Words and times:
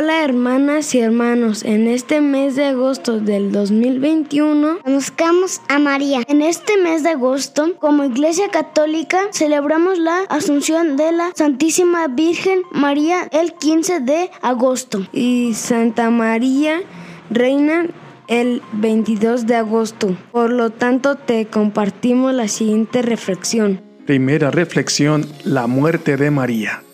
Hola 0.00 0.22
hermanas 0.22 0.94
y 0.94 1.00
hermanos, 1.00 1.64
en 1.64 1.88
este 1.88 2.20
mes 2.20 2.54
de 2.54 2.66
agosto 2.66 3.18
del 3.18 3.50
2021 3.50 4.78
conozcamos 4.84 5.60
a 5.68 5.80
María. 5.80 6.22
En 6.28 6.40
este 6.40 6.76
mes 6.76 7.02
de 7.02 7.08
agosto, 7.08 7.74
como 7.80 8.04
Iglesia 8.04 8.48
Católica, 8.48 9.18
celebramos 9.32 9.98
la 9.98 10.20
Asunción 10.28 10.96
de 10.96 11.10
la 11.10 11.32
Santísima 11.34 12.06
Virgen 12.06 12.60
María 12.70 13.28
el 13.32 13.54
15 13.54 13.98
de 13.98 14.30
agosto 14.40 15.04
y 15.12 15.54
Santa 15.54 16.10
María 16.10 16.80
Reina 17.28 17.88
el 18.28 18.62
22 18.74 19.48
de 19.48 19.56
agosto. 19.56 20.16
Por 20.30 20.52
lo 20.52 20.70
tanto, 20.70 21.16
te 21.16 21.46
compartimos 21.46 22.32
la 22.32 22.46
siguiente 22.46 23.02
reflexión. 23.02 23.80
Primera 24.06 24.52
reflexión, 24.52 25.26
la 25.44 25.66
muerte 25.66 26.16
de 26.16 26.30
María. 26.30 26.84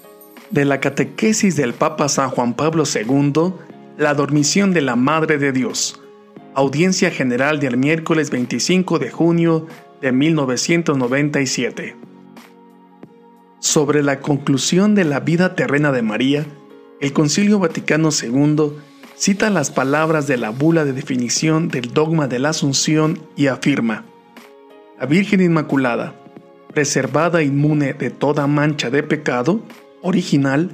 De 0.50 0.64
la 0.64 0.80
catequesis 0.80 1.56
del 1.56 1.74
Papa 1.74 2.08
San 2.08 2.30
Juan 2.30 2.54
Pablo 2.54 2.84
II, 2.84 3.54
la 3.98 4.14
dormición 4.14 4.72
de 4.72 4.82
la 4.82 4.96
Madre 4.96 5.38
de 5.38 5.52
Dios. 5.52 6.00
Audiencia 6.54 7.10
General 7.10 7.58
del 7.58 7.76
miércoles 7.76 8.30
25 8.30 8.98
de 8.98 9.10
junio 9.10 9.66
de 10.00 10.12
1997. 10.12 11.96
Sobre 13.58 14.02
la 14.02 14.20
conclusión 14.20 14.94
de 14.94 15.04
la 15.04 15.20
vida 15.20 15.54
terrena 15.54 15.90
de 15.90 16.02
María, 16.02 16.46
el 17.00 17.12
Concilio 17.12 17.58
Vaticano 17.58 18.10
II 18.10 18.72
cita 19.16 19.50
las 19.50 19.70
palabras 19.70 20.26
de 20.26 20.36
la 20.36 20.50
bula 20.50 20.84
de 20.84 20.92
definición 20.92 21.68
del 21.68 21.92
dogma 21.92 22.28
de 22.28 22.38
la 22.38 22.50
Asunción 22.50 23.18
y 23.36 23.46
afirma, 23.46 24.04
La 24.98 25.06
Virgen 25.06 25.40
Inmaculada, 25.40 26.14
preservada 26.72 27.42
inmune 27.42 27.94
de 27.94 28.10
toda 28.10 28.46
mancha 28.46 28.90
de 28.90 29.02
pecado, 29.02 29.62
original, 30.04 30.70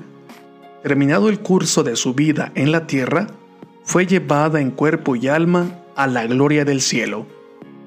terminado 0.83 1.31
el 1.31 1.41
curso 1.41 1.83
de 1.83 1.97
su 1.97 2.13
vida 2.13 2.53
en 2.55 2.73
la 2.73 2.87
tierra, 2.87 3.29
fue 3.85 4.05
llevada 4.07 4.61
en 4.61 4.71
cuerpo 4.71 5.17
y 5.17 5.29
alma 5.29 5.83
a 5.97 6.07
la 6.07 6.27
gloria 6.27 6.67
del 6.67 6.83
cielo. 6.83 7.27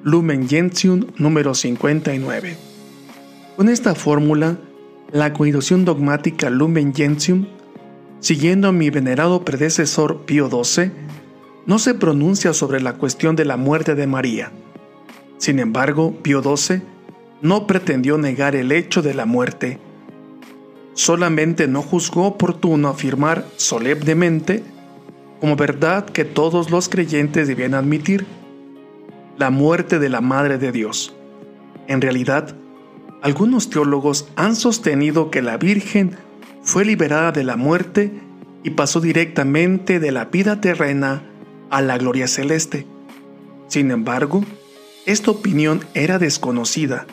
Lumen 0.04 0.50
Gentium 0.50 1.06
número 1.18 1.54
59. 1.54 2.58
Con 3.56 3.70
esta 3.70 3.94
fórmula, 3.94 4.58
la 5.12 5.34
coeducación 5.34 5.86
dogmática 5.86 6.50
Lumen 6.50 6.96
Gentium 6.96 7.46
siguiendo 8.24 8.70
a 8.70 8.72
mi 8.72 8.90
venerado 8.90 9.44
predecesor 9.44 10.22
Pío 10.22 10.50
XII, 10.50 10.92
no 11.66 11.78
se 11.78 11.94
pronuncia 11.94 12.54
sobre 12.54 12.80
la 12.80 12.94
cuestión 12.94 13.36
de 13.36 13.44
la 13.44 13.58
muerte 13.58 13.96
de 13.96 14.08
María. 14.08 14.54
Sin 15.40 15.60
embargo, 15.60 16.16
Pío 16.22 16.42
XII 16.42 16.82
no 17.42 17.68
pretendió 17.68 18.18
negar 18.18 18.56
el 18.56 18.72
hecho 18.72 19.02
de 19.02 19.14
la 19.14 19.26
muerte, 19.26 19.78
solamente 20.94 21.68
no 21.68 21.82
juzgó 21.82 22.26
oportuno 22.26 22.90
afirmar 22.90 23.46
solemnemente 23.58 24.64
como 25.40 25.56
verdad 25.56 26.06
que 26.06 26.24
todos 26.24 26.72
los 26.72 26.88
creyentes 26.88 27.48
debían 27.48 27.74
admitir 27.74 28.26
la 29.38 29.50
muerte 29.50 30.00
de 30.00 30.10
la 30.10 30.22
Madre 30.22 30.58
de 30.58 30.72
Dios. 30.72 31.14
En 31.88 32.00
realidad, 32.00 32.56
algunos 33.22 33.70
teólogos 33.70 34.30
han 34.36 34.56
sostenido 34.56 35.32
que 35.32 35.42
la 35.42 35.58
Virgen 35.58 36.16
fue 36.62 36.86
liberada 36.86 37.32
de 37.32 37.44
la 37.44 37.58
muerte 37.58 38.12
y 38.64 38.70
pasó 38.72 39.02
directamente 39.02 40.00
de 40.00 40.12
la 40.12 40.26
vida 40.26 40.62
terrena 40.62 41.24
a 41.70 41.82
la 41.82 41.98
gloria 41.98 42.28
celeste. 42.28 42.88
Sin 43.68 43.92
embargo, 43.92 44.46
esta 45.06 45.32
opinión 45.32 45.84
era 45.94 46.20
desconocida 46.20 47.06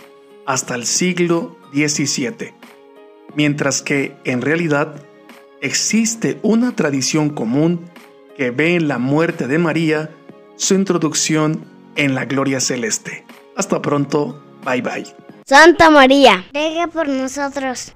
hasta 0.47 0.77
el 0.77 0.87
siglo 0.87 1.57
XVII, 1.73 2.55
mientras 3.35 3.83
que 3.83 4.17
en 4.25 4.43
realidad 4.43 4.95
existe 5.61 6.39
una 6.43 6.75
tradición 6.75 7.31
común 7.31 7.91
que 8.37 8.51
ve 8.51 8.75
en 8.75 8.89
la 8.89 8.99
muerte 8.99 9.47
de 9.47 9.59
María 9.59 10.11
su 10.57 10.75
introducción 10.75 11.65
en 11.97 12.15
la 12.15 12.25
gloria 12.25 12.61
celeste. 12.61 13.25
Hasta 13.57 13.83
pronto, 13.83 14.43
bye 14.65 14.81
bye. 14.83 15.07
Santa 15.47 15.91
María, 15.91 16.45
ruega 16.53 16.87
por 16.87 17.09
nosotros. 17.09 17.93